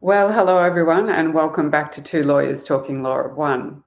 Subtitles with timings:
[0.00, 3.82] Well, hello everyone, and welcome back to Two Lawyers Talking Law of One.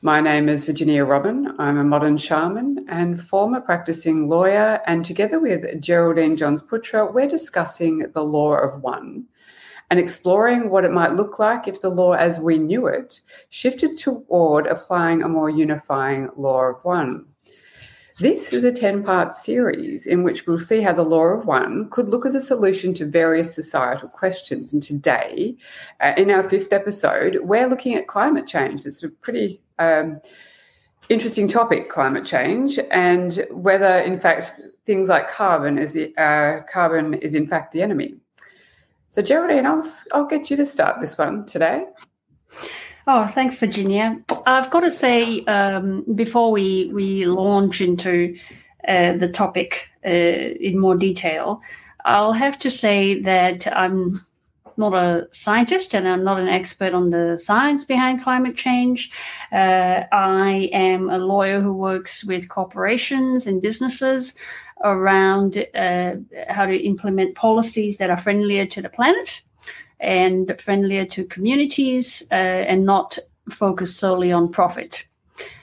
[0.00, 1.54] My name is Virginia Robin.
[1.58, 7.28] I'm a modern shaman and former practicing lawyer, and together with Geraldine Johns Putra, we're
[7.28, 9.26] discussing the law of one
[9.90, 13.98] and exploring what it might look like if the law as we knew it shifted
[13.98, 17.26] toward applying a more unifying law of one.
[18.18, 21.88] This is a 10 part series in which we'll see how the law of one
[21.90, 24.72] could look as a solution to various societal questions.
[24.72, 25.56] And today,
[26.00, 28.84] uh, in our fifth episode, we're looking at climate change.
[28.84, 30.20] It's a pretty um,
[31.08, 37.14] interesting topic, climate change, and whether, in fact, things like carbon is the uh, carbon
[37.14, 38.16] is in fact the enemy.
[39.08, 39.82] So, Geraldine, I'll,
[40.12, 41.86] I'll get you to start this one today.
[43.06, 44.20] Oh, thanks, Virginia.
[44.46, 48.36] I've got to say, um, before we, we launch into
[48.86, 51.60] uh, the topic uh, in more detail,
[52.04, 54.24] I'll have to say that I'm
[54.76, 59.10] not a scientist and I'm not an expert on the science behind climate change.
[59.50, 64.34] Uh, I am a lawyer who works with corporations and businesses
[64.84, 66.14] around uh,
[66.48, 69.42] how to implement policies that are friendlier to the planet
[70.02, 75.06] and friendlier to communities uh, and not focused solely on profit.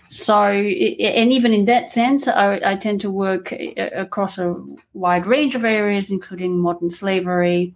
[0.09, 4.55] So, and even in that sense, I, I, tend to work uh, across a
[4.93, 7.75] wide range of areas, including modern slavery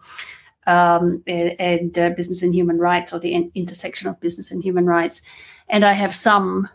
[0.66, 4.88] um, and, and uh, business and human rights, or the intersection of business and human
[4.88, 5.22] rights.
[5.70, 6.68] And I have some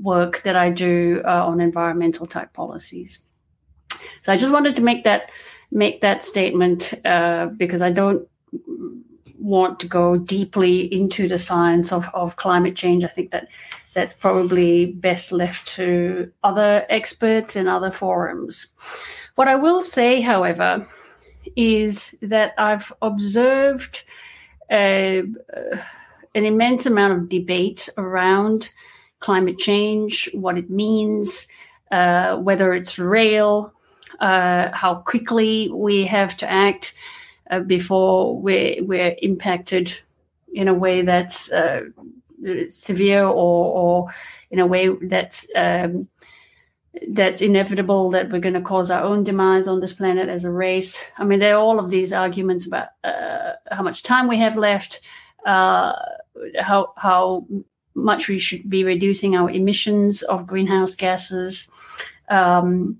[0.00, 3.18] work that I do uh, on environmental type policies.
[4.22, 5.30] So, I just wanted to make that
[5.72, 8.28] make that statement uh, because I don't
[9.40, 13.04] want to go deeply into the science of, of climate change.
[13.04, 13.48] I think that
[13.94, 18.68] that's probably best left to other experts in other forums.
[19.34, 20.86] What I will say, however,
[21.56, 24.04] is that I've observed
[24.70, 25.22] uh,
[26.34, 28.72] an immense amount of debate around
[29.18, 31.48] climate change, what it means,
[31.90, 33.72] uh, whether it's real,
[34.20, 36.94] uh, how quickly we have to act
[37.50, 39.98] uh, before we're, we're impacted
[40.52, 41.82] in a way that's uh,
[42.68, 44.14] severe or, or
[44.50, 46.08] in a way that's um,
[47.08, 50.50] that's inevitable that we're going to cause our own demise on this planet as a
[50.50, 51.10] race.
[51.18, 54.56] I mean, there are all of these arguments about uh, how much time we have
[54.56, 55.00] left,
[55.46, 55.92] uh,
[56.58, 57.46] how how
[57.94, 61.68] much we should be reducing our emissions of greenhouse gases.
[62.28, 62.98] Um,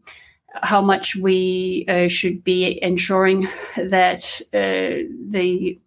[0.54, 5.78] how much we uh, should be ensuring that uh, the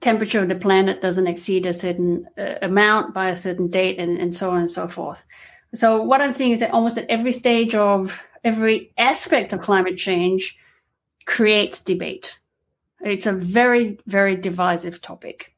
[0.00, 4.18] temperature of the planet doesn't exceed a certain uh, amount by a certain date and,
[4.18, 5.24] and so on and so forth.
[5.74, 9.96] So what I'm seeing is that almost at every stage of every aspect of climate
[9.96, 10.56] change
[11.24, 12.38] creates debate.
[13.00, 15.52] It's a very, very divisive topic.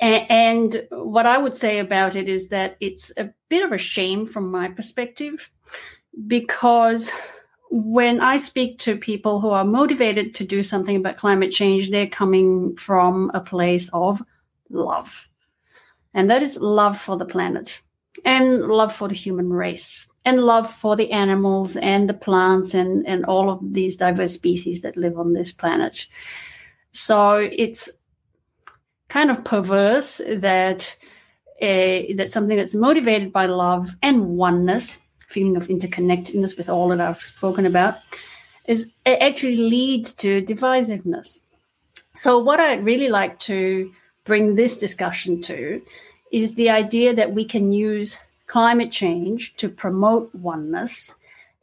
[0.00, 4.26] And what I would say about it is that it's a bit of a shame
[4.26, 5.50] from my perspective
[6.26, 7.12] because
[7.70, 12.06] when I speak to people who are motivated to do something about climate change, they're
[12.06, 14.22] coming from a place of
[14.70, 15.28] love.
[16.14, 17.80] And that is love for the planet
[18.24, 23.06] and love for the human race and love for the animals and the plants and,
[23.06, 26.06] and all of these diverse species that live on this planet.
[26.92, 27.90] So it's
[29.08, 30.96] kind of perverse that
[31.60, 37.00] uh, that something that's motivated by love and oneness feeling of interconnectedness with all that
[37.00, 37.98] I've spoken about,
[38.64, 41.40] is it actually leads to divisiveness.
[42.14, 43.92] So, what I'd really like to
[44.24, 45.80] bring this discussion to
[46.32, 51.14] is the idea that we can use climate change to promote oneness.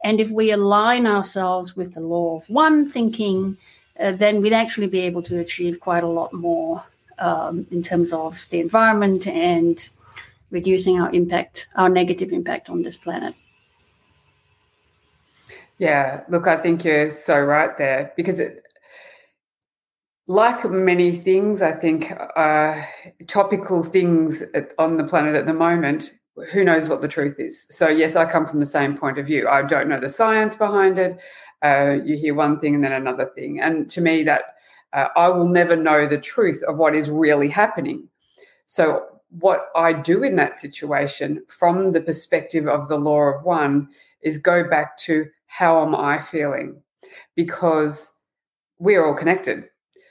[0.02, 3.56] And if we align ourselves with the law of one thinking,
[3.98, 6.84] uh, then we'd actually be able to achieve quite a lot more
[7.18, 9.88] um, in terms of the environment and
[10.50, 13.34] reducing our impact, our negative impact on this planet.
[15.78, 18.62] Yeah, look, I think you're so right there because it,
[20.26, 22.82] like many things, I think uh,
[23.26, 24.42] topical things
[24.78, 26.12] on the planet at the moment,
[26.50, 27.66] who knows what the truth is.
[27.70, 29.48] So, yes, I come from the same point of view.
[29.48, 31.20] I don't know the science behind it.
[31.62, 33.60] Uh, you hear one thing and then another thing.
[33.60, 34.56] And to me, that
[34.92, 38.08] uh, I will never know the truth of what is really happening.
[38.66, 43.88] So, what I do in that situation from the perspective of the law of one
[44.22, 46.82] is go back to how am I feeling?
[47.34, 48.12] Because
[48.78, 49.64] we're all connected.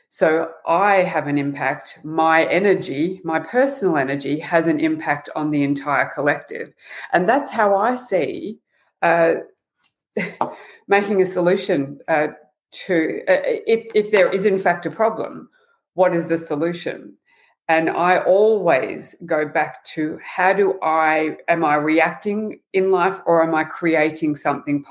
[0.09, 1.99] So I have an impact.
[2.03, 6.73] My energy, my personal energy, has an impact on the entire collective.
[7.11, 8.59] And that's how I see
[9.01, 9.35] uh,
[10.87, 12.27] making a solution uh,
[12.85, 15.49] to, uh, if, if there is in fact a problem,
[15.95, 17.17] what is the solution?
[17.67, 23.41] And I always go back to how do I, am I reacting in life or
[23.41, 24.85] am I creating something?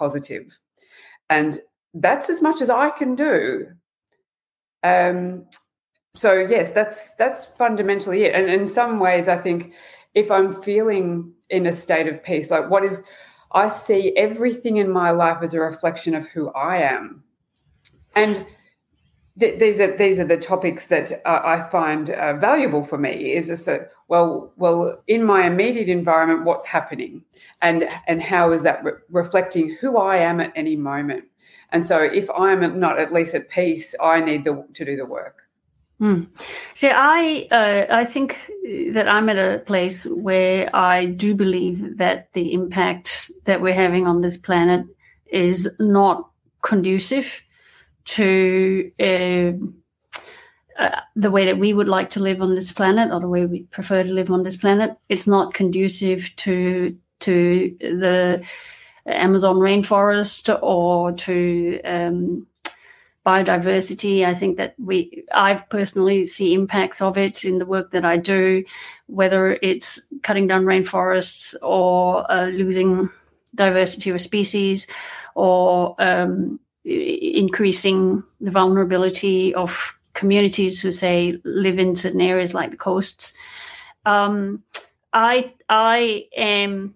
[1.31, 1.61] And
[1.95, 3.69] that's as much as I can do.
[4.83, 5.47] Um,
[6.15, 8.35] so yes, that's that's fundamentally it.
[8.35, 9.75] And in some ways, I think
[10.15, 13.03] if I'm feeling in a state of peace, like what is,
[13.53, 17.25] I see everything in my life as a reflection of who I am,
[18.15, 18.47] and
[19.39, 23.35] th- these are these are the topics that uh, I find uh, valuable for me.
[23.35, 27.23] Is just that well, well, in my immediate environment, what's happening,
[27.63, 31.25] and and how is that re- reflecting who I am at any moment?
[31.71, 35.07] And so, if I'm not at least at peace, I need the, to do the
[35.07, 35.43] work.
[36.01, 36.27] Mm.
[36.75, 38.39] See, I uh, I think
[38.93, 44.07] that I'm at a place where I do believe that the impact that we're having
[44.07, 44.87] on this planet
[45.27, 46.29] is not
[46.63, 47.43] conducive
[48.05, 49.53] to uh,
[50.83, 53.47] uh, the way that we would like to live on this planet, or the way
[53.47, 54.97] we prefer to live on this planet.
[55.09, 58.45] It's not conducive to to the
[59.07, 62.47] Amazon rainforest or to um,
[63.25, 64.25] biodiversity.
[64.25, 68.17] I think that we, I personally see impacts of it in the work that I
[68.17, 68.65] do,
[69.07, 73.11] whether it's cutting down rainforests or uh, losing
[73.55, 74.87] diversity of species
[75.35, 82.77] or um, increasing the vulnerability of communities who say live in certain areas like the
[82.77, 83.35] coasts.
[84.07, 84.63] Um,
[85.13, 86.95] I I am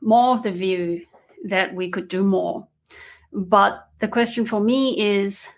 [0.00, 1.06] more of the view
[1.44, 2.66] that we could do more,
[3.32, 5.48] but the question for me is,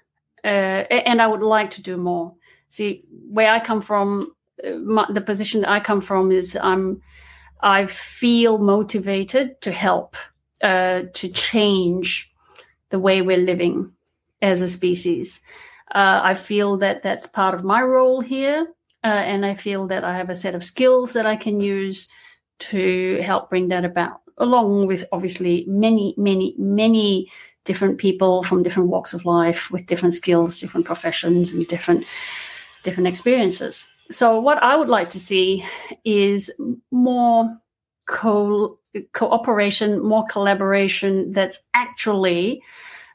[0.45, 2.35] uh, and I would like to do more.
[2.69, 4.33] See, where I come from,
[4.65, 7.03] uh, my, the position that I come from is I'm,
[7.61, 10.17] I feel motivated to help,
[10.63, 12.33] uh, to change
[12.91, 13.93] the way we're living
[14.43, 15.43] as a species.
[15.95, 18.67] Uh, I feel that that's part of my role here,
[19.05, 22.09] uh, and I feel that I have a set of skills that I can use
[22.59, 27.31] to help bring that about, along with obviously many, many, many
[27.65, 32.05] different people from different walks of life with different skills, different professions, and different
[32.83, 33.89] different experiences.
[34.11, 35.65] So, what I would like to see
[36.05, 36.51] is
[36.91, 37.59] more
[38.07, 38.79] co-
[39.13, 42.63] cooperation, more collaboration that's actually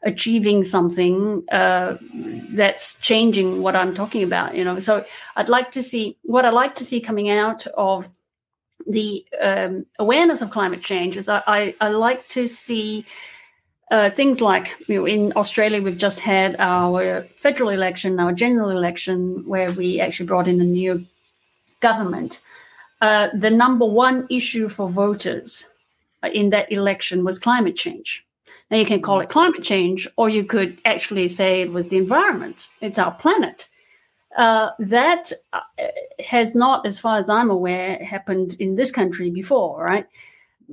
[0.03, 1.97] achieving something uh,
[2.49, 4.55] that's changing what I'm talking about.
[4.55, 5.05] You know, so
[5.35, 8.09] I'd like to see what I like to see coming out of
[8.87, 13.05] the um, awareness of climate change is I, I, I like to see
[13.91, 18.69] uh, things like you know, in Australia, we've just had our federal election, our general
[18.69, 21.05] election, where we actually brought in a new
[21.81, 22.41] government.
[23.01, 25.69] Uh, the number one issue for voters
[26.23, 28.25] in that election was climate change.
[28.69, 31.97] Now, you can call it climate change, or you could actually say it was the
[31.97, 33.67] environment, it's our planet.
[34.37, 35.59] Uh, that uh,
[36.25, 40.05] has not, as far as I'm aware, happened in this country before, right?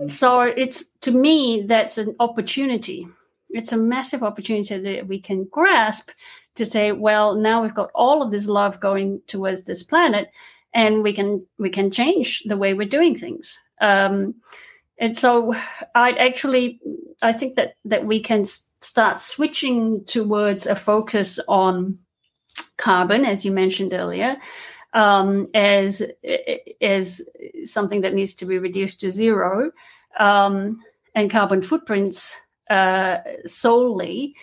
[0.07, 3.09] So it's to me that's an opportunity.
[3.51, 6.11] It's a massive opportunity that we can grasp
[6.55, 10.31] to say, well, now we've got all of this love going towards this planet,
[10.75, 13.59] and we can we can change the way we're doing things.
[13.81, 14.35] Um,
[14.99, 15.55] and so
[15.95, 16.81] I actually
[17.23, 18.45] I think that that we can
[18.81, 21.99] start switching towards a focus on
[22.77, 24.37] carbon, as you mentioned earlier,
[24.93, 26.03] um, as
[26.81, 27.23] as
[27.65, 29.71] something that needs to be reduced to zero,
[30.19, 30.81] um,
[31.15, 32.41] and carbon footprints
[32.71, 34.35] uh, solely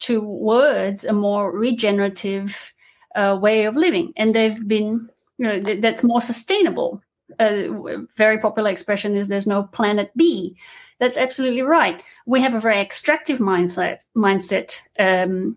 [0.00, 2.72] towards a more regenerative
[3.14, 7.02] uh, way of living, and they've been you know th- that's more sustainable.
[7.40, 7.68] A
[8.16, 10.56] very popular expression is "there's no planet B."
[11.00, 12.02] That's absolutely right.
[12.26, 14.80] We have a very extractive mindset mindset.
[14.98, 15.56] Um,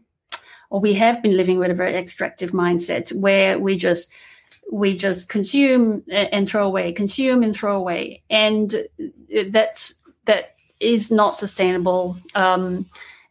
[0.69, 4.11] or we have been living with a very extractive mindset where we just
[4.71, 8.75] we just consume and throw away, consume and throw away, and
[9.49, 12.17] that's that is not sustainable.
[12.35, 12.85] Um,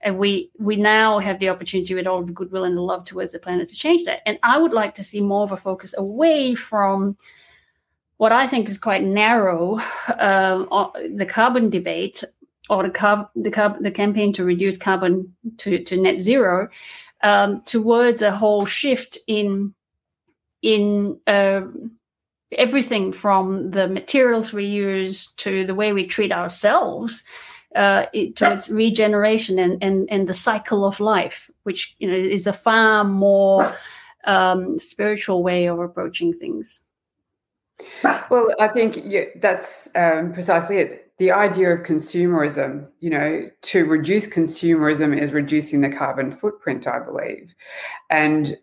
[0.07, 3.33] and we we now have the opportunity with all the goodwill and the love towards
[3.33, 4.21] the planet to change that.
[4.25, 7.19] And I would like to see more of a focus away from
[8.17, 12.23] what I think is quite narrow, uh, the carbon debate
[12.71, 16.69] or the the the campaign to reduce carbon to, to net zero,
[17.25, 19.75] um, towards a whole shift in
[20.63, 21.63] in uh,
[22.53, 27.25] everything from the materials we use to the way we treat ourselves
[27.77, 32.53] uh, towards regeneration and, and, and the cycle of life, which you know is a
[32.53, 33.75] far more
[34.25, 36.83] um, spiritual way of approaching things.
[38.31, 41.13] Well, I think yeah, that's um, precisely it.
[41.19, 46.99] The idea of consumerism, you know, to reduce consumerism is reducing the carbon footprint, I
[46.99, 47.55] believe.
[48.11, 48.57] And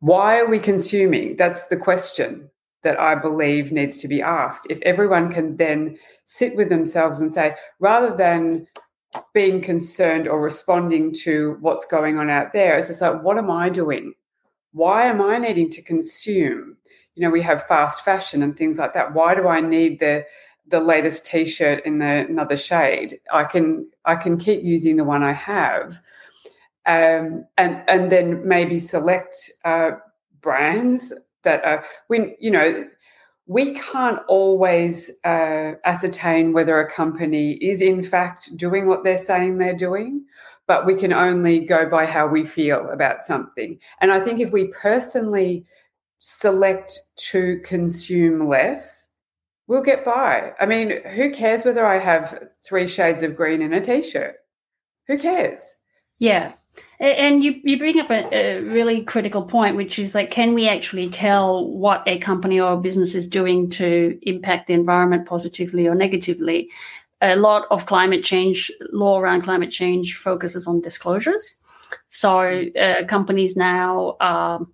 [0.00, 1.36] why are we consuming?
[1.36, 2.50] That's the question
[2.88, 4.66] that I believe needs to be asked.
[4.70, 8.66] If everyone can then sit with themselves and say, rather than
[9.34, 13.50] being concerned or responding to what's going on out there, it's just like, what am
[13.50, 14.14] I doing?
[14.72, 16.78] Why am I needing to consume?
[17.14, 19.12] You know, we have fast fashion and things like that.
[19.12, 20.24] Why do I need the
[20.66, 23.20] the latest t-shirt in the another shade?
[23.30, 26.00] I can I can keep using the one I have.
[26.86, 29.34] Um, and and then maybe select
[29.66, 29.90] uh,
[30.40, 31.12] brands
[31.48, 32.86] that are when you know
[33.46, 39.56] we can't always uh, ascertain whether a company is in fact doing what they're saying
[39.56, 40.22] they're doing,
[40.66, 43.78] but we can only go by how we feel about something.
[44.02, 45.64] And I think if we personally
[46.18, 46.98] select
[47.30, 49.08] to consume less,
[49.66, 50.52] we'll get by.
[50.60, 54.34] I mean, who cares whether I have three shades of green in a t shirt?
[55.06, 55.62] Who cares?
[56.18, 56.52] Yeah.
[57.00, 60.68] And you, you bring up a, a, really critical point, which is like, can we
[60.68, 65.86] actually tell what a company or a business is doing to impact the environment positively
[65.86, 66.70] or negatively?
[67.20, 71.60] A lot of climate change, law around climate change focuses on disclosures.
[72.08, 74.66] So uh, companies now are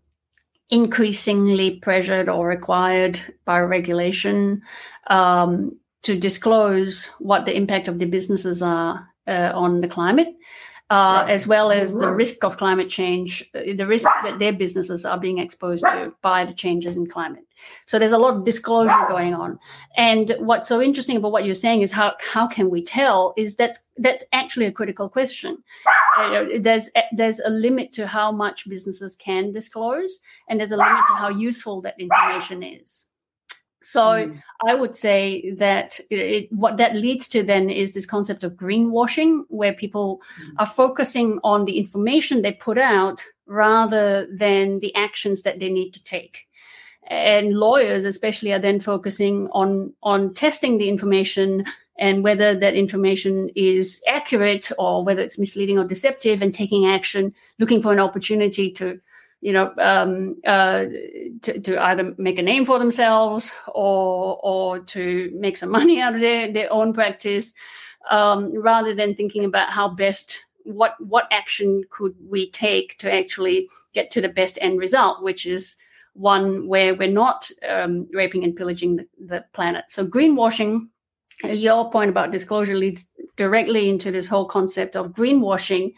[0.70, 4.62] increasingly pressured or required by regulation
[5.08, 10.28] um, to disclose what the impact of the businesses are uh, on the climate
[10.90, 15.04] uh, as well as the risk of climate change, uh, the risk that their businesses
[15.04, 17.44] are being exposed to by the changes in climate.
[17.86, 19.58] So there's a lot of disclosure going on.
[19.96, 23.32] And what's so interesting about what you're saying is how how can we tell?
[23.36, 25.56] Is that that's actually a critical question.
[26.18, 31.06] Uh, there's there's a limit to how much businesses can disclose, and there's a limit
[31.06, 33.06] to how useful that information is.
[33.84, 34.42] So mm.
[34.66, 39.42] I would say that it, what that leads to then is this concept of greenwashing,
[39.48, 40.54] where people mm.
[40.58, 45.92] are focusing on the information they put out rather than the actions that they need
[45.92, 46.46] to take.
[47.08, 51.66] And lawyers, especially, are then focusing on on testing the information
[51.98, 57.34] and whether that information is accurate or whether it's misleading or deceptive, and taking action,
[57.58, 58.98] looking for an opportunity to
[59.44, 60.86] you know, um, uh,
[61.42, 66.14] to, to, either make a name for themselves or or to make some money out
[66.14, 67.52] of their, their own practice,
[68.10, 73.68] um, rather than thinking about how best what what action could we take to actually
[73.92, 75.76] get to the best end result, which is
[76.14, 79.84] one where we're not um, raping and pillaging the, the planet.
[79.88, 80.88] So greenwashing.
[81.42, 85.92] Your point about disclosure leads directly into this whole concept of greenwashing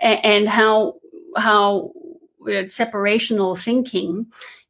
[0.00, 0.94] and, and how
[1.36, 1.90] how
[2.44, 4.26] Uh, separational thinking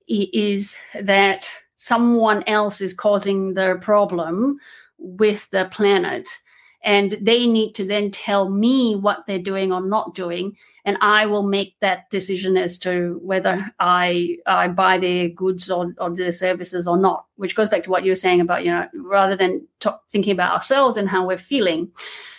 [0.08, 4.58] is that someone else is causing the problem
[4.98, 6.38] with the planet.
[6.82, 10.56] And they need to then tell me what they're doing or not doing.
[10.86, 15.94] And i will make that decision as to whether i i buy their goods or,
[15.98, 18.70] or their services or not which goes back to what you were saying about you
[18.70, 21.90] know rather than t- thinking about ourselves and how we're feeling.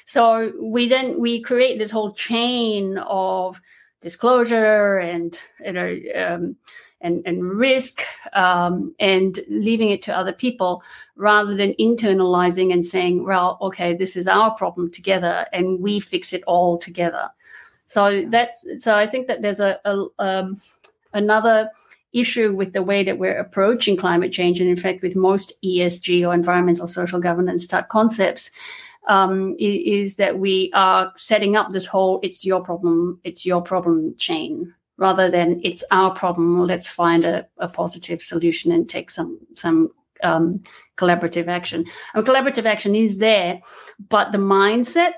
[0.05, 3.59] So we then we create this whole chain of
[4.05, 6.55] disclosure and you know um,
[7.01, 10.83] and and risk um, and leaving it to other people
[11.15, 16.33] rather than internalizing and saying well okay this is our problem together and we fix
[16.33, 17.31] it all together.
[17.87, 20.61] So that's so i think that there's a, a um,
[21.13, 21.71] another
[22.13, 26.07] issue with the way that we're approaching climate change and in fact with most esg
[26.27, 28.51] or environmental social governance type concepts
[29.07, 34.15] um, is that we are setting up this whole "it's your problem, it's your problem"
[34.17, 39.39] chain rather than "it's our problem." Let's find a, a positive solution and take some
[39.55, 39.91] some
[40.23, 40.61] um,
[40.97, 41.85] collaborative action.
[42.13, 43.61] And collaborative action is there,
[44.09, 45.13] but the mindset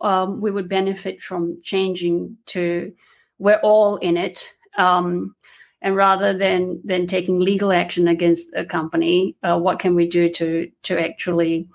[0.00, 2.92] um, we would benefit from changing to
[3.38, 4.52] we're all in it.
[4.76, 5.34] Um,
[5.82, 10.28] and rather than than taking legal action against a company, uh, what can we do
[10.30, 11.68] to to actually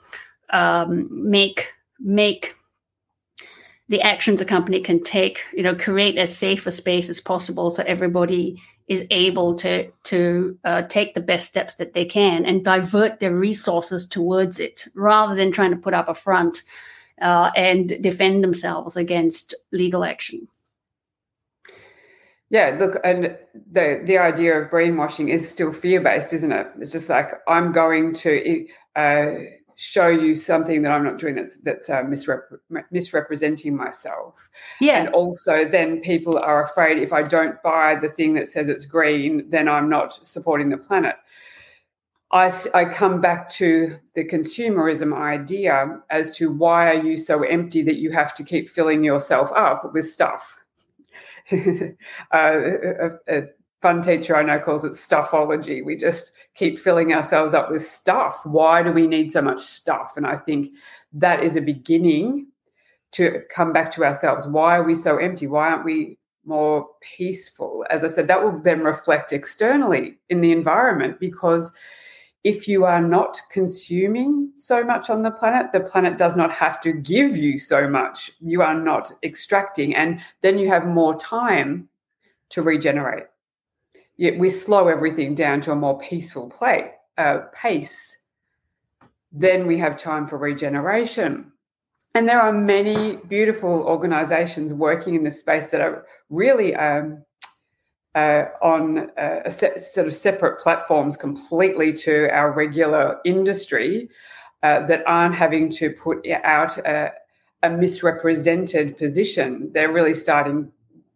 [0.51, 2.55] um, make make
[3.87, 7.69] the actions a company can take, you know, create as safe a space as possible
[7.69, 12.63] so everybody is able to to uh, take the best steps that they can and
[12.63, 16.63] divert their resources towards it, rather than trying to put up a front
[17.21, 20.47] uh, and defend themselves against legal action.
[22.49, 23.37] Yeah, look, and
[23.71, 26.67] the the idea of brainwashing is still fear based, isn't it?
[26.77, 28.67] It's just like I'm going to.
[28.95, 29.31] Uh,
[29.75, 32.59] show you something that I'm not doing that's that's uh, misrep-
[32.91, 34.49] misrepresenting myself.
[34.79, 34.99] Yeah.
[35.01, 38.85] And also, then people are afraid if I don't buy the thing that says it's
[38.85, 41.15] green, then I'm not supporting the planet.
[42.31, 47.81] I, I come back to the consumerism idea as to why are you so empty
[47.83, 50.57] that you have to keep filling yourself up with stuff.
[51.51, 51.55] uh,
[52.33, 53.43] a, a,
[53.81, 55.83] fun teacher I know calls it stuffology.
[55.83, 58.45] We just keep filling ourselves up with stuff.
[58.45, 60.13] Why do we need so much stuff?
[60.17, 60.71] And I think
[61.13, 62.47] that is a beginning
[63.11, 64.47] to come back to ourselves.
[64.47, 65.47] Why are we so empty?
[65.47, 67.85] Why aren't we more peaceful?
[67.89, 71.71] As I said, that will then reflect externally in the environment because
[72.45, 76.79] if you are not consuming so much on the planet, the planet does not have
[76.81, 78.31] to give you so much.
[78.39, 81.89] You are not extracting, and then you have more time
[82.49, 83.23] to regenerate.
[84.17, 88.17] Yet we slow everything down to a more peaceful play, uh, pace.
[89.31, 91.51] Then we have time for regeneration.
[92.13, 97.25] And there are many beautiful organizations working in this space that are really um,
[98.15, 104.09] uh, on uh, se- sort of separate platforms completely to our regular industry
[104.63, 107.11] uh, that aren't having to put out a,
[107.63, 109.69] a, misrepresented position.
[109.73, 110.71] They're really starting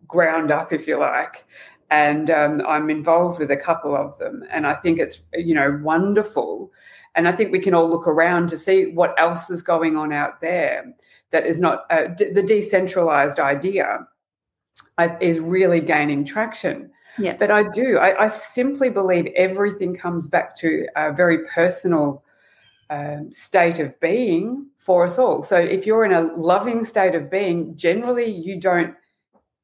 [0.07, 1.45] ground up, if you like.
[1.91, 5.79] And um, I'm involved with a couple of them, and I think it's you know
[5.81, 6.71] wonderful.
[7.15, 10.13] And I think we can all look around to see what else is going on
[10.13, 10.93] out there
[11.31, 14.07] that is not uh, d- the decentralized idea
[15.21, 16.91] is really gaining traction.
[17.17, 17.35] Yeah.
[17.37, 17.97] But I do.
[17.97, 22.23] I, I, simply believe everything comes back to a very personal
[22.89, 25.43] um, state of being for us all.
[25.43, 28.95] So if you're in a loving state of being, generally you don't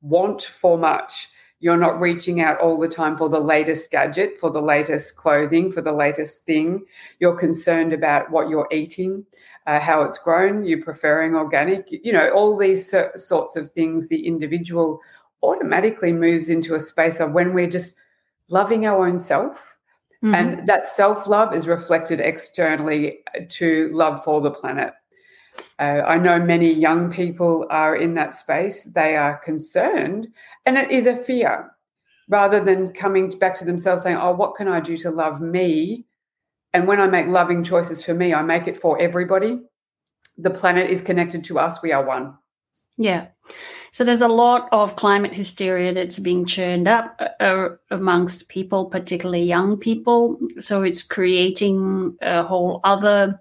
[0.01, 1.29] want for much.
[1.65, 5.71] You're not reaching out all the time for the latest gadget, for the latest clothing,
[5.71, 6.85] for the latest thing.
[7.19, 9.25] You're concerned about what you're eating,
[9.65, 10.63] uh, how it's grown.
[10.63, 11.87] You're preferring organic.
[11.89, 14.99] You know, all these sorts of things the individual
[15.41, 17.95] automatically moves into a space of when we're just
[18.47, 19.75] loving our own self.
[20.23, 20.35] Mm-hmm.
[20.35, 24.93] And that self love is reflected externally to love for the planet.
[25.79, 28.85] Uh, I know many young people are in that space.
[28.85, 30.27] They are concerned,
[30.65, 31.71] and it is a fear
[32.27, 36.05] rather than coming back to themselves saying, Oh, what can I do to love me?
[36.73, 39.61] And when I make loving choices for me, I make it for everybody.
[40.37, 41.81] The planet is connected to us.
[41.81, 42.35] We are one.
[42.97, 43.27] Yeah.
[43.91, 49.43] So there's a lot of climate hysteria that's being churned up uh, amongst people, particularly
[49.43, 50.37] young people.
[50.59, 53.39] So it's creating a whole other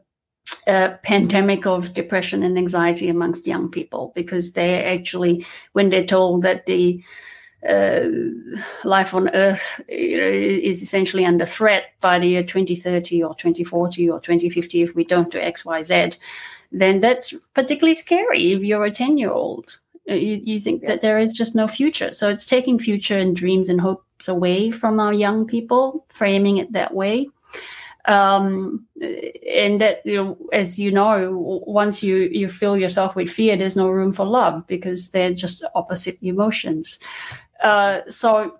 [0.66, 6.42] uh, pandemic of depression and anxiety amongst young people because they're actually, when they're told
[6.42, 7.02] that the
[7.68, 8.02] uh,
[8.84, 14.10] life on Earth you know, is essentially under threat by the year 2030 or 2040
[14.10, 16.10] or 2050 if we don't do X, Y, Z,
[16.72, 19.78] then that's particularly scary if you're a 10 year old.
[20.10, 20.90] Uh, you, you think yeah.
[20.90, 22.12] that there is just no future.
[22.12, 26.72] So it's taking future and dreams and hopes away from our young people, framing it
[26.72, 27.28] that way.
[28.06, 33.56] Um, and that you know, as you know, once you you fill yourself with fear,
[33.56, 36.98] there's no room for love because they're just opposite emotions.
[37.62, 38.56] Uh, so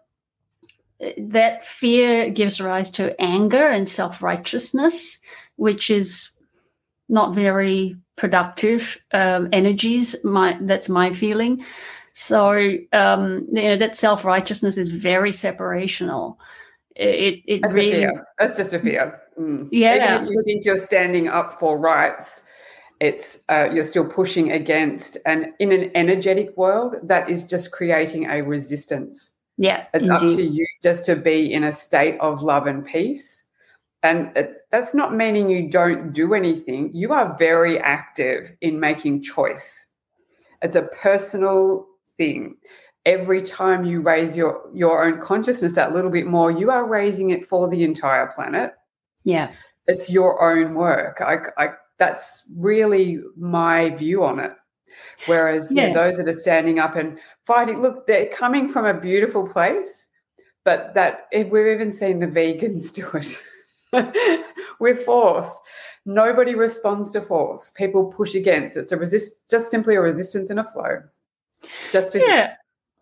[1.02, 5.18] uh, that fear gives rise to anger and self righteousness,
[5.56, 6.30] which is
[7.08, 10.16] not very productive um, energies.
[10.24, 11.64] My that's my feeling.
[12.14, 16.36] So um, you know that self righteousness is very separational.
[16.96, 18.06] It it that's really.
[18.38, 19.20] That's just a fear.
[19.38, 19.68] Mm.
[19.70, 20.16] Yeah.
[20.16, 22.42] Even if you think you're standing up for rights,
[23.00, 25.16] it's uh, you're still pushing against.
[25.26, 29.32] And in an energetic world, that is just creating a resistance.
[29.56, 30.30] Yeah, it's indeed.
[30.30, 33.44] up to you just to be in a state of love and peace
[34.04, 34.30] and
[34.70, 36.90] that's not meaning you don't do anything.
[36.92, 39.86] You are very active in making choice.
[40.60, 41.86] It's a personal
[42.18, 42.56] thing.
[43.06, 47.30] Every time you raise your, your own consciousness that little bit more, you are raising
[47.30, 48.72] it for the entire planet.
[49.24, 49.52] Yeah.
[49.86, 51.20] It's your own work.
[51.20, 54.52] I, I, that's really my view on it.
[55.26, 55.88] Whereas yeah.
[55.88, 59.46] you know, those that are standing up and fighting, look, they're coming from a beautiful
[59.46, 60.06] place,
[60.64, 63.38] but that we've even seen the vegans do it.
[64.80, 65.58] with force.
[66.06, 67.70] Nobody responds to force.
[67.70, 68.76] People push against.
[68.76, 71.02] It's a resist, just simply a resistance and a flow.
[71.92, 72.28] Just because.
[72.28, 72.54] Yeah.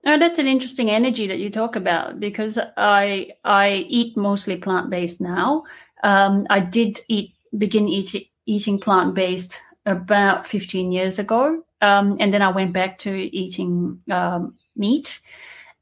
[0.04, 4.90] Oh, that's an interesting energy that you talk about because I I eat mostly plant
[4.90, 5.62] based now.
[6.02, 12.32] Um, I did eat begin eat, eating plant based about 15 years ago, um, and
[12.32, 15.20] then I went back to eating um, meat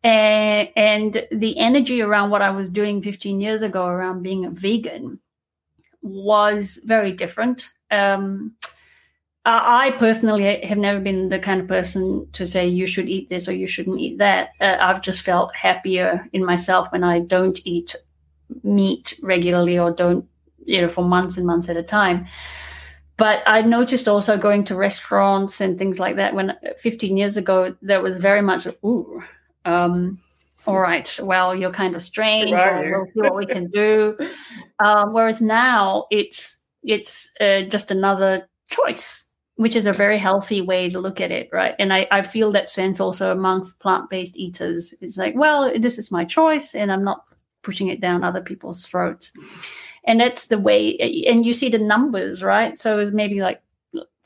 [0.03, 4.51] and, and the energy around what I was doing 15 years ago around being a
[4.51, 5.21] vegan
[6.03, 7.71] was very different.
[7.91, 8.55] Um,
[9.45, 13.49] I personally have never been the kind of person to say you should eat this
[13.49, 14.51] or you shouldn't eat that.
[14.61, 17.97] Uh, I've just felt happier in myself when I don't eat
[18.63, 20.27] meat regularly or don't,
[20.65, 22.27] you know, for months and months at a time.
[23.17, 27.77] But I noticed also going to restaurants and things like that when 15 years ago,
[27.83, 29.23] there was very much, ooh,
[29.67, 30.19] um,
[30.67, 34.17] all right, well, you're kind of strange, or we'll see what we can do.
[34.79, 40.89] Um, whereas now it's it's uh, just another choice, which is a very healthy way
[40.89, 41.75] to look at it, right?
[41.79, 44.95] And I, I feel that sense also amongst plant based eaters.
[45.01, 47.25] It's like, well, this is my choice, and I'm not
[47.63, 49.33] pushing it down other people's throats.
[50.05, 50.97] And that's the way,
[51.27, 52.79] and you see the numbers, right?
[52.79, 53.63] So it's maybe like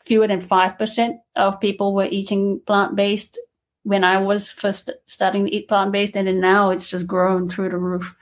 [0.04, 3.38] fewer than 5% of people were eating plant based
[3.82, 7.48] when I was first starting to eat plant based, and then now it's just grown
[7.48, 8.14] through the roof.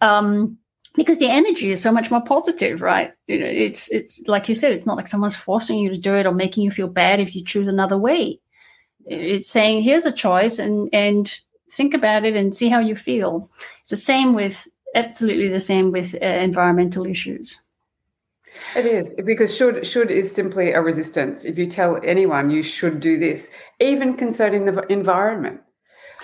[0.00, 0.58] Um,
[0.96, 3.12] because the energy is so much more positive, right?
[3.28, 6.16] You know, it's it's like you said, it's not like someone's forcing you to do
[6.16, 8.40] it or making you feel bad if you choose another way.
[9.06, 11.38] It's saying here's a choice and and
[11.72, 13.48] think about it and see how you feel.
[13.80, 17.60] It's the same with absolutely the same with uh, environmental issues.
[18.76, 21.44] It is because should should is simply a resistance.
[21.44, 25.60] If you tell anyone you should do this, even concerning the environment,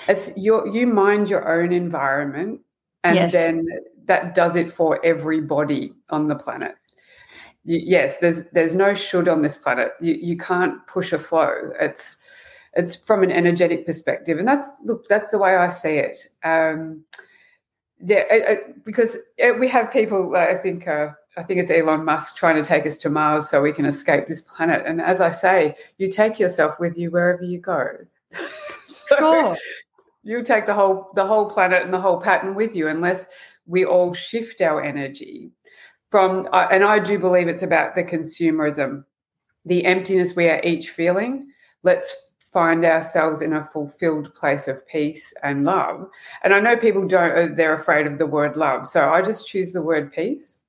[0.09, 2.61] it's your you mind your own environment,
[3.05, 3.33] and yes.
[3.33, 3.67] then
[4.07, 6.75] that does it for everybody on the planet.
[7.65, 9.93] You, yes, there's there's no should on this planet.
[10.01, 11.73] You you can't push a flow.
[11.81, 12.17] It's
[12.77, 16.19] it's from an energetic perspective, and that's look that's the way I see it.
[16.45, 17.05] Um,
[18.01, 20.35] yeah, because it, we have people.
[20.35, 23.49] Uh, I think uh, I think it's Elon Musk trying to take us to Mars
[23.49, 24.85] so we can escape this planet.
[24.87, 27.89] And as I say, you take yourself with you wherever you go.
[28.87, 29.57] so sure.
[30.23, 33.27] You take the whole the whole planet and the whole pattern with you, unless
[33.67, 35.51] we all shift our energy
[36.11, 39.05] from, uh, and I do believe it's about the consumerism,
[39.65, 41.45] the emptiness we are each feeling.
[41.83, 42.15] Let's
[42.57, 46.09] find ourselves in a fulfilled place of peace and love.
[46.43, 48.87] And I know people don't, uh, they're afraid of the word love.
[48.87, 50.61] So I just choose the word peace.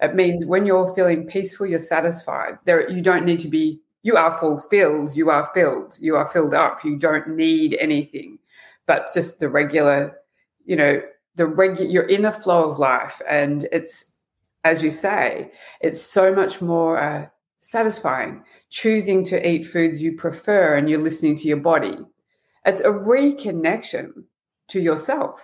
[0.00, 2.58] It means when you're feeling peaceful, you're satisfied.
[2.64, 6.54] There, you don't need to be, you are fulfilled, you are filled, you are filled
[6.54, 6.84] up.
[6.84, 8.38] You don't need anything
[8.86, 10.16] but just the regular,
[10.64, 11.02] you know,
[11.34, 14.12] the regular you're in the flow of life and it's
[14.64, 15.50] as you say
[15.80, 17.26] it's so much more uh,
[17.62, 21.96] satisfying choosing to eat foods you prefer and you're listening to your body
[22.66, 24.10] it's a reconnection
[24.68, 25.40] to yourself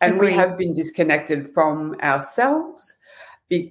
[0.00, 0.28] and Agreed.
[0.28, 2.98] we have been disconnected from ourselves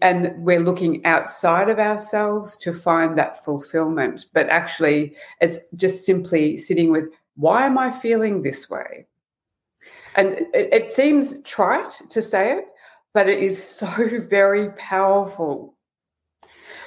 [0.01, 6.57] and we're looking outside of ourselves to find that fulfillment but actually it's just simply
[6.57, 9.05] sitting with why am i feeling this way
[10.15, 12.65] and it, it seems trite to say it,
[13.13, 13.87] but it is so
[14.29, 15.75] very powerful.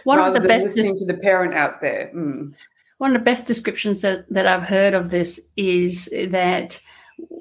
[0.09, 2.11] One of the best listening to the parent out there.
[2.14, 2.55] Mm.
[2.97, 6.81] One of the best descriptions that, that I've heard of this is that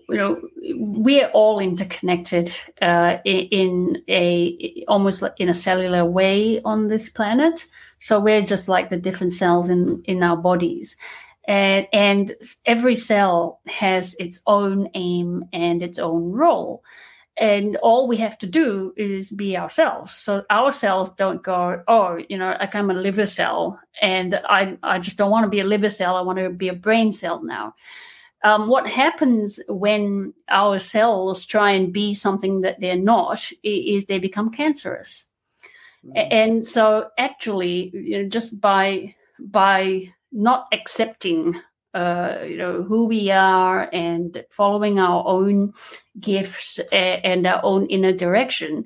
[0.10, 0.42] you know
[0.76, 7.66] we're all interconnected uh, in a almost like in a cellular way on this planet.
[8.00, 10.98] So we're just like the different cells in in our bodies,
[11.48, 12.32] and, and
[12.66, 16.84] every cell has its own aim and its own role
[17.38, 20.14] and all we have to do is be ourselves.
[20.14, 24.78] So our cells don't go oh you know like i'm a liver cell and i,
[24.84, 26.16] I just don't want to be a liver cell.
[26.16, 27.76] I want to be a brain cell now.
[28.44, 34.20] Um, what happens when our cells try and be something that they're not is they
[34.20, 35.28] become cancerous.
[36.06, 36.28] Mm.
[36.32, 41.60] and so actually you know just by by not accepting
[41.98, 45.74] uh, you know who we are and following our own
[46.20, 48.86] gifts and our own inner direction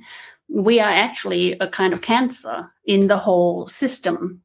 [0.51, 4.41] we are actually a kind of cancer in the whole system.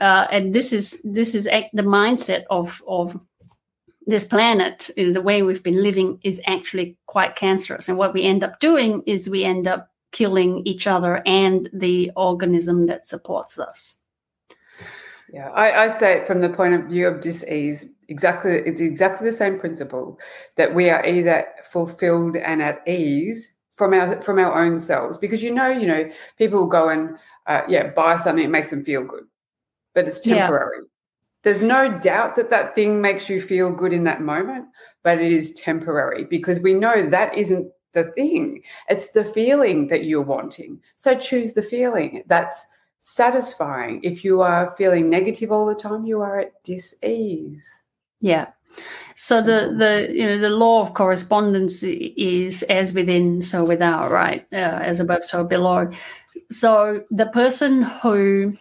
[0.00, 3.20] Uh, and this is this is the mindset of of
[4.06, 7.88] this planet the way we've been living is actually quite cancerous.
[7.88, 12.10] And what we end up doing is we end up killing each other and the
[12.16, 13.96] organism that supports us
[15.32, 17.86] yeah, I, I say it from the point of view of dis-ease.
[18.08, 20.20] Exactly, it's exactly the same principle
[20.56, 25.42] that we are either fulfilled and at ease from our from our own selves, because
[25.42, 27.16] you know, you know, people go and
[27.46, 29.24] uh, yeah buy something, it makes them feel good,
[29.94, 30.78] but it's temporary.
[30.82, 30.88] Yeah.
[31.42, 34.66] There's no doubt that that thing makes you feel good in that moment,
[35.02, 38.62] but it is temporary because we know that isn't the thing.
[38.88, 40.80] It's the feeling that you're wanting.
[40.96, 42.22] So choose the feeling.
[42.26, 42.66] That's
[43.02, 43.98] satisfying.
[44.04, 47.82] If you are feeling negative all the time, you are at dis-ease.
[48.20, 48.46] Yeah.
[49.16, 54.46] So the the you know the law of correspondence is as within, so without, right?
[54.52, 55.90] Uh, as above, so below.
[56.48, 58.54] So the person who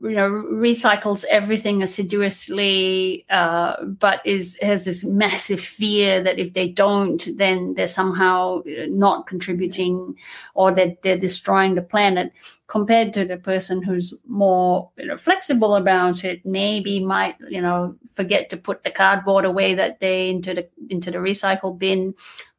[0.00, 6.68] you know recycles everything assiduously uh, but is has this massive fear that if they
[6.68, 10.14] don't then they're somehow not contributing
[10.54, 12.32] or that they're destroying the planet.
[12.66, 17.94] Compared to the person who's more you know, flexible about it maybe might you know
[18.10, 22.14] forget to put the cardboard away that day into the into the recycle bin.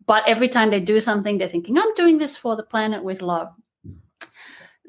[0.05, 3.21] But every time they do something they're thinking i'm doing this for the planet with
[3.21, 3.55] love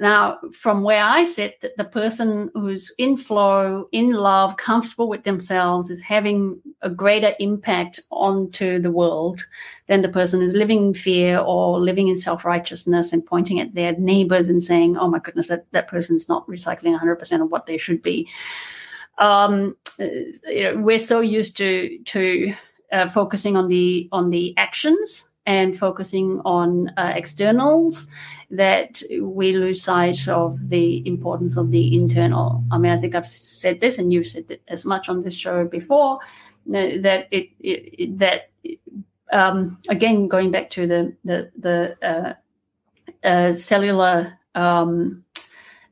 [0.00, 5.88] now, from where I sit, the person who's in flow, in love, comfortable with themselves
[5.88, 9.44] is having a greater impact onto the world
[9.86, 13.74] than the person who's living in fear or living in self righteousness and pointing at
[13.74, 17.66] their neighbors and saying, oh my goodness, that, that person's not recycling 100% of what
[17.66, 18.28] they should be.
[19.18, 22.52] Um, you know, we're so used to, to
[22.90, 28.08] uh, focusing on the on the actions and focusing on uh, externals
[28.50, 32.64] that we lose sight of the importance of the internal.
[32.70, 35.36] I mean, I think I've said this, and you've said it as much on this
[35.36, 36.18] show before.
[36.66, 38.50] That it, it that
[39.32, 42.32] um, again going back to the the the uh,
[43.26, 45.24] uh, cellular um,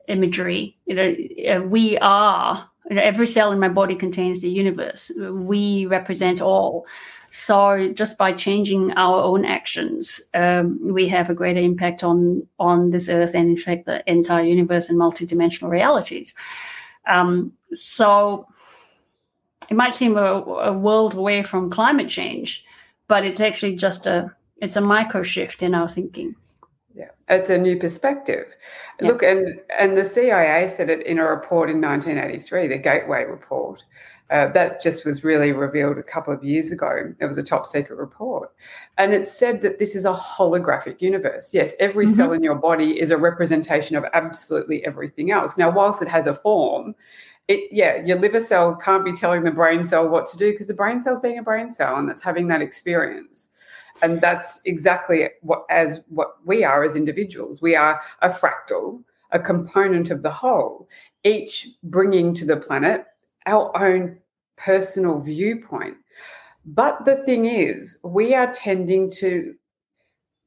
[0.09, 0.79] imagery.
[0.87, 1.17] You know,
[1.51, 2.69] uh, we are.
[2.99, 5.11] Every cell in my body contains the universe.
[5.17, 6.87] We represent all.
[7.31, 12.91] So just by changing our own actions, um, we have a greater impact on on
[12.91, 16.35] this earth and in fact the entire universe and multidimensional realities.
[17.09, 18.47] Um, so
[19.71, 22.65] it might seem a, a, world away from climate change,
[23.09, 26.37] but it's actually just a it's a micro shift in our thinking.
[26.95, 28.55] Yeah, it's a new perspective.
[29.01, 29.09] Yeah.
[29.09, 33.83] Look, and and the CIA said it in a report in 1983, the Gateway Report,
[34.33, 37.13] uh, that just was really revealed a couple of years ago.
[37.21, 38.51] It was a top secret report.
[38.97, 41.53] And it said that this is a holographic universe.
[41.53, 42.15] Yes, every mm-hmm.
[42.15, 45.59] cell in your body is a representation of absolutely everything else.
[45.59, 46.95] Now, whilst it has a form,
[47.47, 50.69] it yeah, your liver cell can't be telling the brain cell what to do because
[50.69, 53.49] the brain cell's being a brain cell and it's having that experience.
[54.03, 57.63] And that's exactly what as what we are as individuals.
[57.63, 60.89] We are a fractal, a component of the whole,
[61.25, 63.07] each bringing to the planet
[63.47, 64.19] our own
[64.57, 65.97] personal viewpoint.
[66.65, 69.55] But the thing is, we are tending to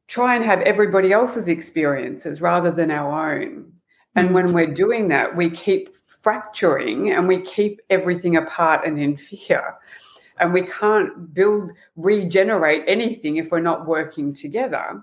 [0.08, 3.72] try and have everybody else's experiences rather than our own.
[4.16, 9.18] And when we're doing that, we keep fracturing and we keep everything apart and in
[9.18, 9.76] fear.
[10.40, 15.02] And we can't build, regenerate anything if we're not working together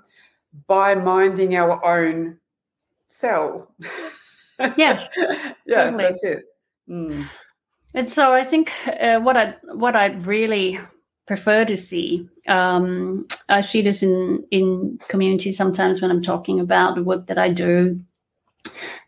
[0.67, 2.39] by minding our own
[3.09, 3.75] cell.
[4.77, 5.09] Yes.
[5.67, 6.05] yeah, totally.
[6.05, 6.45] that's it.
[6.89, 7.25] Mm.
[7.95, 10.79] And so I think uh, what I what I'd really
[11.27, 16.95] prefer to see, um, I see this in in communities sometimes when I'm talking about
[16.95, 18.01] the work that I do,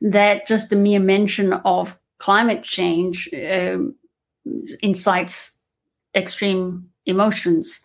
[0.01, 3.95] that just the mere mention of climate change um,
[4.83, 5.57] incites
[6.15, 7.81] extreme emotions.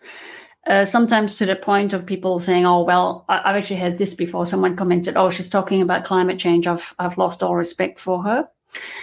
[0.66, 4.14] Uh, sometimes to the point of people saying, "Oh, well, I- have actually had this
[4.14, 6.66] before." Someone commented, "Oh, she's talking about climate change.
[6.66, 8.48] I've I've lost all respect for her."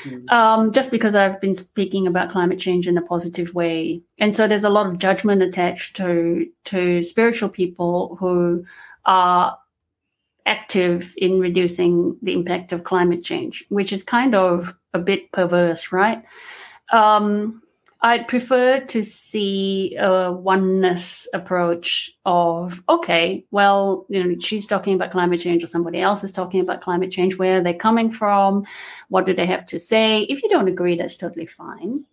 [0.03, 0.31] Mm.
[0.31, 4.47] Um, just because I've been speaking about climate change in a positive way, and so
[4.47, 8.63] there's a lot of judgment attached to to spiritual people who
[9.05, 9.57] are
[10.45, 15.91] active in reducing the impact of climate change, which is kind of a bit perverse,
[15.91, 16.23] right?
[16.93, 17.61] Um,
[18.01, 25.11] I'd prefer to see a oneness approach of, okay, well, you know, she's talking about
[25.11, 27.37] climate change or somebody else is talking about climate change.
[27.37, 28.65] Where are they coming from?
[29.09, 30.21] What do they have to say?
[30.23, 32.05] If you don't agree, that's totally fine.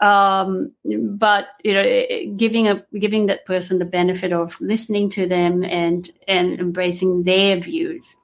[0.00, 5.62] Um, but you know, giving a giving that person the benefit of listening to them
[5.62, 8.16] and and embracing their views.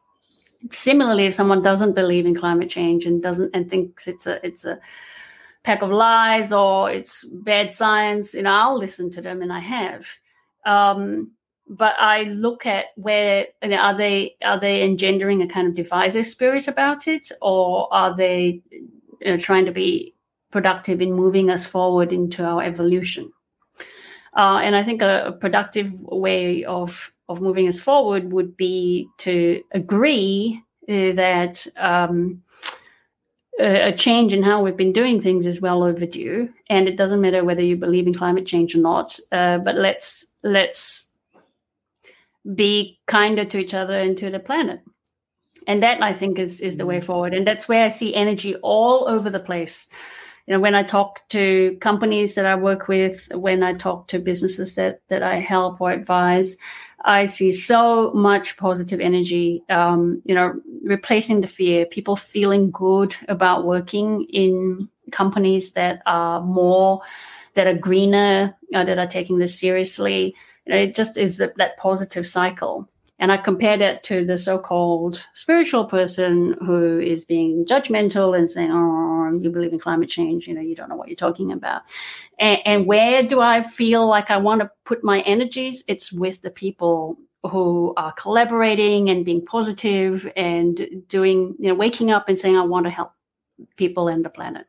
[0.71, 4.65] Similarly, if someone doesn't believe in climate change and doesn't and thinks it's a it's
[4.65, 4.81] a
[5.65, 9.61] pack of lies or it's bad science, you know, I'll listen to them and I
[9.61, 10.07] have.
[10.65, 11.33] Um,
[11.69, 15.75] but I look at where you know, are they are they engendering a kind of
[15.75, 18.89] divisive spirit about it, or are they you
[19.33, 20.15] know, trying to be
[20.51, 23.31] productive in moving us forward into our evolution?
[24.35, 29.09] Uh, and I think a, a, productive way of of moving us forward would be
[29.19, 32.43] to agree uh, that um,
[33.59, 37.45] a change in how we've been doing things is well overdue, and it doesn't matter
[37.45, 39.19] whether you believe in climate change or not.
[39.33, 41.11] Uh, but let's let's
[42.55, 44.81] be kinder to each other and to the planet,
[45.67, 47.05] and that I think is is the way mm.
[47.05, 47.35] forward.
[47.35, 49.89] And that's where I see energy all over the place.
[50.47, 54.19] You know, when I talk to companies that I work with, when I talk to
[54.19, 56.57] businesses that that I help or advise,
[57.05, 59.63] I see so much positive energy.
[59.69, 66.41] Um, you know, replacing the fear, people feeling good about working in companies that are
[66.41, 67.01] more,
[67.55, 70.35] that are greener, uh, that are taking this seriously.
[70.67, 72.89] You know, it just is that, that positive cycle.
[73.19, 78.71] And I compare that to the so-called spiritual person who is being judgmental and saying,
[78.71, 80.47] "Oh, you believe in climate change?
[80.47, 81.83] You know, you don't know what you're talking about."
[82.39, 85.85] And, and where do I feel like I want to put my energies?
[85.89, 87.19] It's with the people
[87.51, 92.63] who are collaborating and being positive and doing, you know, waking up and saying, "I
[92.63, 93.13] want to help
[93.77, 94.67] people and the planet."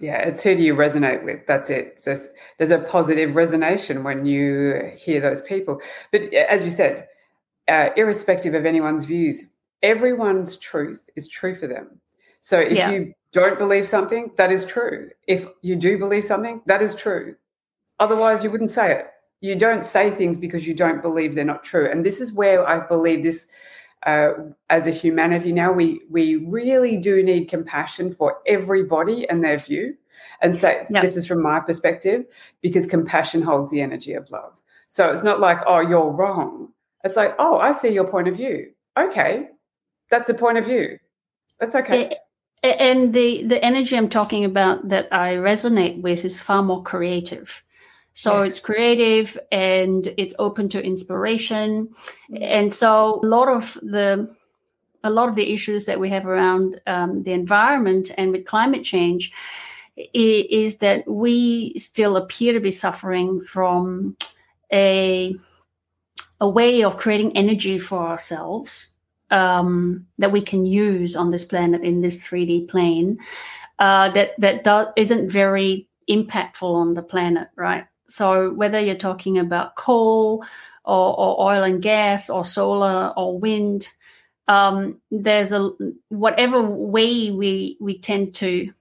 [0.00, 1.46] Yeah, it's who do you resonate with?
[1.46, 2.02] That's it.
[2.04, 5.82] There's, there's a positive resonation when you hear those people.
[6.10, 7.06] But as you said,
[7.70, 9.44] uh, irrespective of anyone's views,
[9.82, 12.00] everyone's truth is true for them.
[12.40, 12.90] So if yeah.
[12.90, 15.10] you don't believe something, that is true.
[15.26, 17.36] If you do believe something, that is true.
[17.98, 19.06] Otherwise, you wouldn't say it.
[19.40, 21.88] You don't say things because you don't believe they're not true.
[21.90, 23.46] And this is where I believe this,
[24.04, 24.32] uh,
[24.68, 29.96] as a humanity now, we we really do need compassion for everybody and their view.
[30.42, 31.02] And so yep.
[31.02, 32.24] this is from my perspective
[32.62, 34.54] because compassion holds the energy of love.
[34.88, 36.72] So it's not like, oh, you're wrong.
[37.04, 38.72] It's like, oh, I see your point of view.
[38.98, 39.48] Okay,
[40.10, 40.98] that's a point of view.
[41.58, 42.16] That's okay.
[42.62, 47.62] And the the energy I'm talking about that I resonate with is far more creative.
[48.12, 48.50] So yes.
[48.50, 51.88] it's creative and it's open to inspiration.
[52.38, 54.34] And so a lot of the
[55.02, 58.84] a lot of the issues that we have around um, the environment and with climate
[58.84, 59.32] change
[59.96, 64.16] is that we still appear to be suffering from
[64.72, 65.34] a
[66.40, 68.88] a way of creating energy for ourselves
[69.30, 73.18] um, that we can use on this planet in this 3D plane
[73.78, 77.86] uh, that that do- isn't very impactful on the planet, right?
[78.08, 80.44] So whether you're talking about coal
[80.84, 83.88] or, or oil and gas or solar or wind,
[84.48, 85.70] um, there's a
[86.08, 88.72] whatever way we we tend to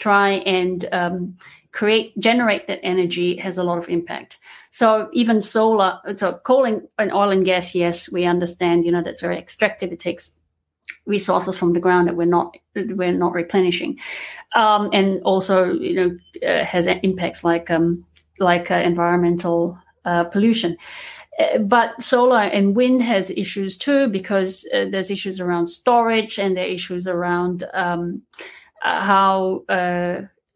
[0.00, 1.36] try and um,
[1.72, 4.38] create generate that energy has a lot of impact.
[4.70, 9.20] So even solar so coal and, oil and gas yes we understand you know that's
[9.20, 9.92] very extractive.
[9.92, 10.32] It takes
[11.06, 13.98] resources from the ground that we're not we're not replenishing.
[14.56, 18.04] Um, and also you know uh, has impacts like um,
[18.38, 20.76] like uh, environmental uh, pollution.
[21.38, 26.56] Uh, but solar and wind has issues too because uh, there's issues around storage and
[26.56, 28.22] there are issues around um,
[28.82, 29.64] uh, how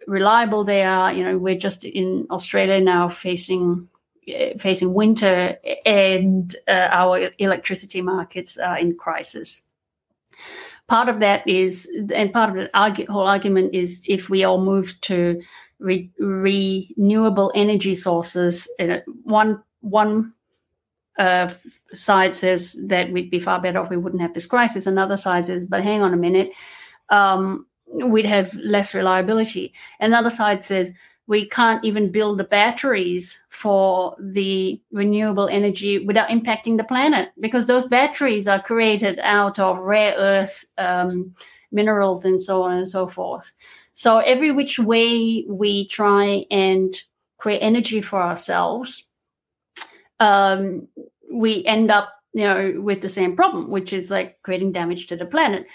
[0.06, 1.12] reliable they are.
[1.12, 3.88] You know, we're just in Australia now facing
[4.28, 9.62] uh, facing winter, and uh, our electricity markets are in crisis.
[10.86, 14.98] Part of that is, and part of the whole argument is, if we all move
[15.02, 15.40] to
[15.78, 20.32] re- renewable energy sources, uh, one one
[21.18, 21.48] uh,
[21.92, 24.86] side says that we'd be far better off we wouldn't have this crisis.
[24.86, 26.50] Another side says, but hang on a minute,
[27.10, 29.72] um, we'd have less reliability.
[30.00, 30.92] Another side says
[31.26, 37.66] we can't even build the batteries for the renewable energy without impacting the planet because
[37.66, 41.34] those batteries are created out of rare earth um,
[41.72, 43.52] minerals and so on and so forth.
[43.94, 46.94] So every which way we try and
[47.38, 49.06] create energy for ourselves,
[50.20, 50.88] um,
[51.32, 55.16] we end up you know with the same problem, which is like creating damage to
[55.16, 55.66] the planet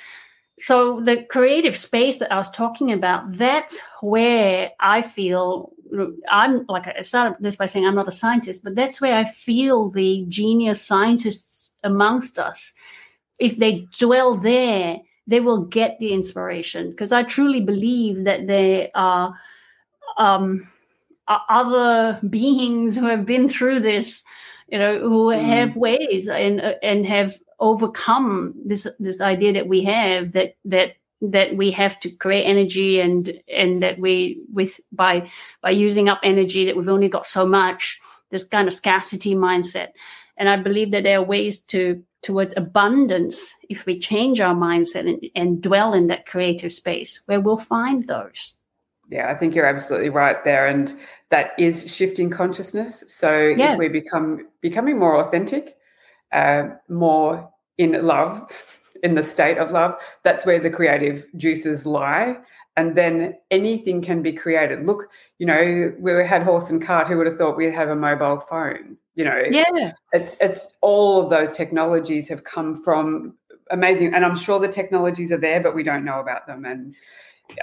[0.60, 5.72] so the creative space that I was talking about, that's where I feel
[6.30, 9.26] I'm like I started this by saying I'm not a scientist, but that's where I
[9.26, 12.74] feel the genius scientists amongst us,
[13.40, 16.92] if they dwell there, they will get the inspiration.
[16.92, 19.34] Because I truly believe that there are
[20.18, 20.68] um,
[21.28, 24.24] other beings who have been through this,
[24.68, 25.42] you know, who mm.
[25.42, 31.56] have ways and and have overcome this this idea that we have that that that
[31.56, 35.30] we have to create energy and and that we with by
[35.62, 38.00] by using up energy that we've only got so much
[38.32, 39.90] this kind of scarcity mindset.
[40.38, 45.08] And i believe that there are ways to towards abundance if we change our mindset
[45.08, 48.56] and, and dwell in that creative space where we'll find those.
[49.10, 50.94] Yeah i think you're absolutely right there and
[51.30, 53.04] that is shifting consciousness.
[53.08, 53.74] So yeah.
[53.74, 55.78] if we become becoming more authentic
[56.32, 58.52] uh, more in love,
[59.04, 62.38] in the state of love, that's where the creative juices lie.
[62.78, 64.86] And then anything can be created.
[64.86, 67.08] Look, you know, we had horse and cart.
[67.08, 68.96] Who would have thought we'd have a mobile phone?
[69.16, 69.92] You know, yeah.
[70.14, 73.34] It's it's all of those technologies have come from
[73.70, 76.64] amazing, and I'm sure the technologies are there, but we don't know about them.
[76.64, 76.96] And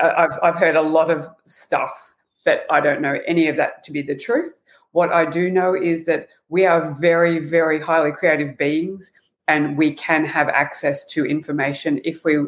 [0.03, 2.15] I've I've heard a lot of stuff,
[2.45, 4.61] but I don't know any of that to be the truth.
[4.93, 9.11] What I do know is that we are very, very highly creative beings
[9.49, 12.39] and we can have access to information if we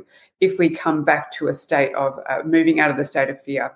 [0.41, 3.41] if we come back to a state of uh, moving out of the state of
[3.43, 3.73] fear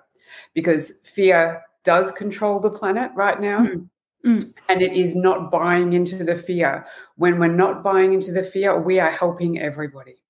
[0.53, 3.87] because fear does control the planet right now mm.
[4.25, 4.53] Mm.
[4.69, 6.85] and it is not buying into the fear
[7.17, 10.23] when we're not buying into the fear we are helping everybody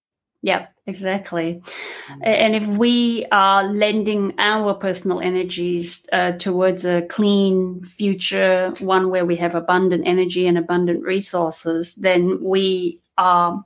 [0.43, 1.61] yeah, exactly.
[2.09, 2.19] Mm.
[2.23, 9.25] And if we are lending our personal energies uh, towards a clean future, one where
[9.25, 13.63] we have abundant energy and abundant resources, then we are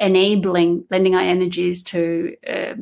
[0.00, 2.74] enabling lending our energies to uh,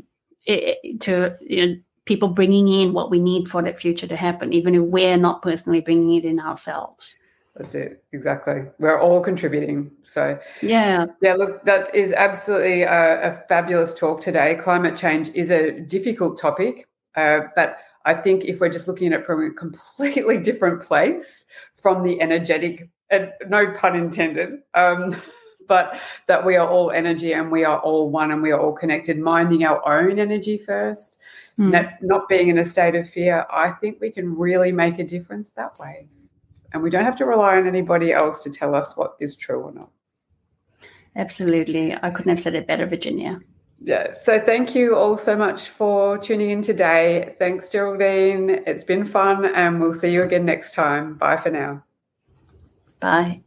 [1.00, 1.76] to you know,
[2.06, 5.42] people bringing in what we need for that future to happen, even if we're not
[5.42, 7.17] personally bringing it in ourselves.
[7.58, 8.04] That's it.
[8.12, 8.62] Exactly.
[8.78, 9.90] We're all contributing.
[10.04, 11.06] So, yeah.
[11.20, 14.54] Yeah, look, that is absolutely a, a fabulous talk today.
[14.54, 16.86] Climate change is a difficult topic,
[17.16, 21.46] uh, but I think if we're just looking at it from a completely different place,
[21.74, 25.16] from the energetic, and no pun intended, um,
[25.68, 28.72] but that we are all energy and we are all one and we are all
[28.72, 31.18] connected, minding our own energy first,
[31.58, 31.72] mm.
[31.72, 35.04] not, not being in a state of fear, I think we can really make a
[35.04, 36.06] difference that way
[36.72, 39.60] and we don't have to rely on anybody else to tell us what is true
[39.60, 39.90] or not.
[41.16, 41.94] Absolutely.
[41.94, 43.40] I couldn't have said it better, Virginia.
[43.80, 44.14] Yeah.
[44.14, 47.34] So thank you all so much for tuning in today.
[47.38, 48.50] Thanks, Geraldine.
[48.66, 51.14] It's been fun, and we'll see you again next time.
[51.14, 51.84] Bye for now.
[53.00, 53.42] Bye.